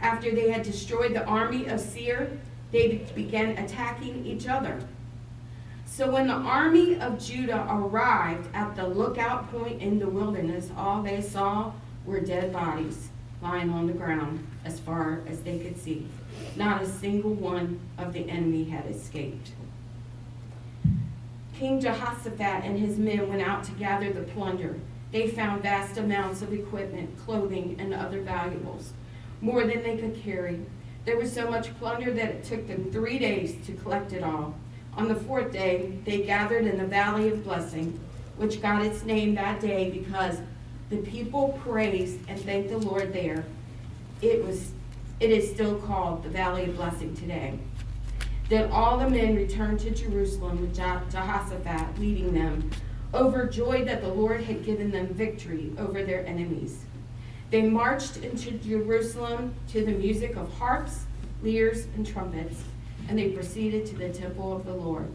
After 0.00 0.32
they 0.32 0.50
had 0.50 0.64
destroyed 0.64 1.14
the 1.14 1.24
army 1.26 1.66
of 1.66 1.78
Seir, 1.78 2.36
they 2.72 3.06
began 3.14 3.56
attacking 3.56 4.26
each 4.26 4.48
other. 4.48 4.80
So 5.96 6.10
when 6.10 6.26
the 6.26 6.34
army 6.34 6.98
of 6.98 7.24
Judah 7.24 7.68
arrived 7.70 8.48
at 8.52 8.74
the 8.74 8.84
lookout 8.84 9.48
point 9.52 9.80
in 9.80 10.00
the 10.00 10.08
wilderness, 10.08 10.68
all 10.76 11.04
they 11.04 11.20
saw 11.20 11.72
were 12.04 12.18
dead 12.18 12.52
bodies 12.52 13.10
lying 13.40 13.70
on 13.70 13.86
the 13.86 13.92
ground 13.92 14.44
as 14.64 14.80
far 14.80 15.20
as 15.28 15.42
they 15.42 15.60
could 15.60 15.78
see. 15.78 16.08
Not 16.56 16.82
a 16.82 16.88
single 16.88 17.32
one 17.34 17.78
of 17.96 18.12
the 18.12 18.28
enemy 18.28 18.64
had 18.64 18.86
escaped. 18.86 19.52
King 21.56 21.80
Jehoshaphat 21.80 22.64
and 22.64 22.76
his 22.76 22.98
men 22.98 23.28
went 23.28 23.42
out 23.42 23.62
to 23.62 23.70
gather 23.72 24.12
the 24.12 24.22
plunder. 24.22 24.80
They 25.12 25.28
found 25.28 25.62
vast 25.62 25.96
amounts 25.96 26.42
of 26.42 26.52
equipment, 26.52 27.16
clothing, 27.24 27.76
and 27.78 27.94
other 27.94 28.20
valuables, 28.20 28.94
more 29.40 29.64
than 29.64 29.84
they 29.84 29.96
could 29.96 30.20
carry. 30.24 30.58
There 31.04 31.16
was 31.16 31.32
so 31.32 31.48
much 31.48 31.72
plunder 31.78 32.10
that 32.10 32.30
it 32.30 32.42
took 32.42 32.66
them 32.66 32.90
three 32.90 33.20
days 33.20 33.64
to 33.66 33.72
collect 33.74 34.12
it 34.12 34.24
all. 34.24 34.56
On 34.96 35.08
the 35.08 35.14
fourth 35.14 35.52
day, 35.52 35.92
they 36.04 36.22
gathered 36.22 36.66
in 36.66 36.78
the 36.78 36.86
Valley 36.86 37.28
of 37.28 37.42
Blessing, 37.42 37.98
which 38.36 38.62
got 38.62 38.84
its 38.84 39.04
name 39.04 39.34
that 39.34 39.60
day 39.60 39.90
because 39.90 40.38
the 40.88 40.98
people 40.98 41.58
praised 41.64 42.20
and 42.28 42.40
thanked 42.40 42.70
the 42.70 42.78
Lord 42.78 43.12
there. 43.12 43.44
It 44.22 44.44
was, 44.44 44.70
it 45.18 45.30
is 45.30 45.50
still 45.50 45.76
called 45.80 46.22
the 46.22 46.28
Valley 46.28 46.66
of 46.66 46.76
Blessing 46.76 47.14
today. 47.16 47.58
Then 48.48 48.70
all 48.70 48.98
the 48.98 49.10
men 49.10 49.34
returned 49.34 49.80
to 49.80 49.90
Jerusalem 49.90 50.60
with 50.60 50.76
Jehoshaphat 50.76 51.98
leading 51.98 52.32
them, 52.32 52.70
overjoyed 53.12 53.88
that 53.88 54.00
the 54.00 54.08
Lord 54.08 54.44
had 54.44 54.64
given 54.64 54.92
them 54.92 55.08
victory 55.08 55.72
over 55.76 56.04
their 56.04 56.24
enemies. 56.24 56.84
They 57.50 57.62
marched 57.62 58.18
into 58.18 58.52
Jerusalem 58.52 59.54
to 59.68 59.84
the 59.84 59.92
music 59.92 60.36
of 60.36 60.52
harps, 60.54 61.06
lyres, 61.42 61.86
and 61.96 62.06
trumpets 62.06 62.62
and 63.08 63.18
they 63.18 63.30
proceeded 63.30 63.86
to 63.86 63.94
the 63.96 64.08
temple 64.08 64.54
of 64.56 64.64
the 64.64 64.74
Lord. 64.74 65.08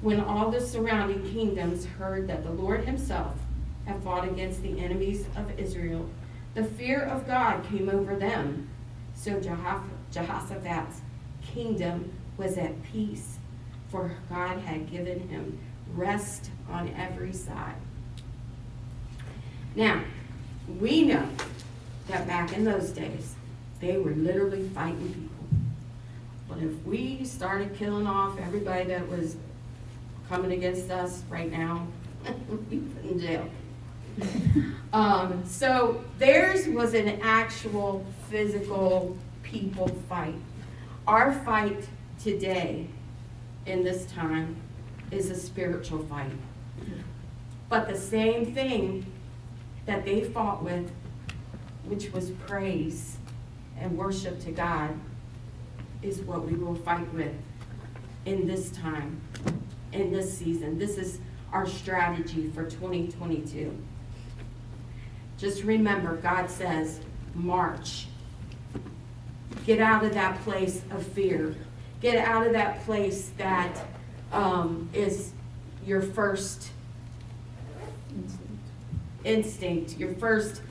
When 0.00 0.20
all 0.20 0.50
the 0.50 0.60
surrounding 0.60 1.22
kingdoms 1.32 1.84
heard 1.84 2.26
that 2.28 2.42
the 2.42 2.50
Lord 2.50 2.84
himself 2.84 3.34
had 3.86 4.02
fought 4.02 4.26
against 4.26 4.62
the 4.62 4.80
enemies 4.80 5.26
of 5.36 5.58
Israel, 5.58 6.08
the 6.54 6.64
fear 6.64 7.02
of 7.02 7.26
God 7.26 7.64
came 7.64 7.88
over 7.88 8.16
them. 8.16 8.68
So 9.14 9.40
Jehoshaphat's 9.40 11.00
kingdom 11.42 12.12
was 12.36 12.58
at 12.58 12.82
peace, 12.82 13.38
for 13.90 14.16
God 14.28 14.58
had 14.58 14.90
given 14.90 15.28
him 15.28 15.58
rest 15.94 16.50
on 16.70 16.88
every 16.96 17.32
side. 17.32 17.76
Now, 19.74 20.02
we 20.80 21.02
know 21.02 21.28
that 22.08 22.26
back 22.26 22.52
in 22.52 22.64
those 22.64 22.90
days, 22.90 23.34
they 23.80 23.96
were 23.98 24.12
literally 24.12 24.68
fighting 24.68 25.12
people 25.12 25.31
but 26.52 26.62
if 26.62 26.84
we 26.84 27.24
started 27.24 27.74
killing 27.76 28.06
off 28.06 28.38
everybody 28.38 28.84
that 28.84 29.08
was 29.08 29.36
coming 30.28 30.52
against 30.52 30.90
us 30.90 31.22
right 31.30 31.50
now, 31.50 31.86
we'd 32.48 32.70
be 32.70 32.78
put 32.78 33.10
in 33.10 33.20
jail. 33.20 33.48
um, 34.92 35.42
so 35.46 36.04
theirs 36.18 36.68
was 36.68 36.92
an 36.92 37.20
actual 37.22 38.04
physical 38.28 39.16
people 39.42 39.88
fight. 40.08 40.34
Our 41.06 41.32
fight 41.32 41.88
today, 42.22 42.86
in 43.64 43.82
this 43.82 44.04
time, 44.06 44.56
is 45.10 45.30
a 45.30 45.36
spiritual 45.36 46.04
fight. 46.04 46.32
But 47.68 47.88
the 47.88 47.96
same 47.96 48.52
thing 48.52 49.06
that 49.86 50.04
they 50.04 50.24
fought 50.24 50.62
with, 50.62 50.90
which 51.86 52.12
was 52.12 52.30
praise 52.46 53.16
and 53.78 53.96
worship 53.96 54.40
to 54.44 54.52
God, 54.52 54.90
is 56.02 56.20
what 56.22 56.44
we 56.46 56.54
will 56.54 56.74
fight 56.74 57.12
with 57.14 57.34
in 58.24 58.46
this 58.46 58.70
time, 58.70 59.20
in 59.92 60.12
this 60.12 60.36
season. 60.36 60.78
This 60.78 60.98
is 60.98 61.18
our 61.52 61.66
strategy 61.66 62.48
for 62.50 62.64
2022. 62.64 63.76
Just 65.38 65.64
remember, 65.64 66.16
God 66.16 66.50
says, 66.50 67.00
march. 67.34 68.06
Get 69.66 69.80
out 69.80 70.04
of 70.04 70.14
that 70.14 70.40
place 70.42 70.82
of 70.90 71.04
fear. 71.04 71.54
Get 72.00 72.16
out 72.16 72.46
of 72.46 72.52
that 72.52 72.84
place 72.84 73.30
that 73.38 73.86
um, 74.32 74.88
is 74.92 75.32
your 75.84 76.00
first 76.00 76.70
instinct, 79.24 79.98
your 79.98 80.14
first 80.14 80.62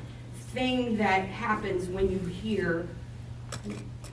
thing 0.54 0.98
that 0.98 1.26
happens 1.26 1.88
when 1.88 2.12
you 2.12 2.20
hear 2.20 2.88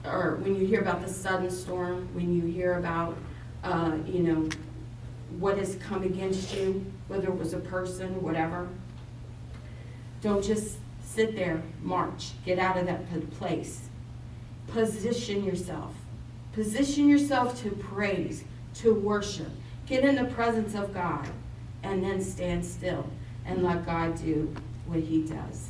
or 0.05 0.37
when 0.41 0.55
you 0.55 0.65
hear 0.65 0.81
about 0.81 1.01
the 1.01 1.09
sudden 1.09 1.49
storm, 1.49 2.07
when 2.13 2.33
you 2.33 2.45
hear 2.45 2.75
about, 2.75 3.17
uh, 3.63 3.97
you 4.05 4.19
know, 4.19 4.49
what 5.37 5.57
has 5.57 5.75
come 5.75 6.03
against 6.03 6.55
you, 6.55 6.85
whether 7.07 7.27
it 7.27 7.37
was 7.37 7.53
a 7.53 7.59
person, 7.59 8.21
whatever, 8.21 8.67
don't 10.21 10.43
just 10.43 10.77
sit 11.03 11.35
there, 11.35 11.61
march, 11.81 12.31
get 12.45 12.59
out 12.59 12.77
of 12.77 12.85
that 12.85 13.31
place. 13.31 13.89
Position 14.67 15.43
yourself. 15.43 15.93
Position 16.53 17.07
yourself 17.07 17.61
to 17.61 17.71
praise, 17.71 18.43
to 18.75 18.93
worship. 18.93 19.49
Get 19.85 20.03
in 20.03 20.15
the 20.15 20.25
presence 20.25 20.75
of 20.75 20.93
God, 20.93 21.27
and 21.83 22.03
then 22.03 22.21
stand 22.21 22.65
still 22.65 23.07
and 23.45 23.63
let 23.63 23.85
God 23.85 24.21
do 24.21 24.53
what 24.85 24.99
He 24.99 25.23
does. 25.23 25.69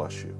bless 0.00 0.24
you. 0.24 0.39